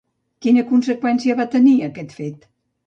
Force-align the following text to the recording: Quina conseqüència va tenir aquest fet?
Quina 0.45 0.63
conseqüència 0.71 1.39
va 1.43 1.49
tenir 1.59 1.77
aquest 1.91 2.21
fet? 2.23 2.51